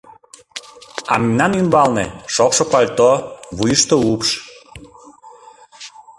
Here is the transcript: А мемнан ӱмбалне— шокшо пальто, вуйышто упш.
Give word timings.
А 1.11 1.13
мемнан 1.21 1.51
ӱмбалне— 1.61 2.05
шокшо 2.33 2.63
пальто, 2.71 3.11
вуйышто 3.55 3.95
упш. 4.11 4.29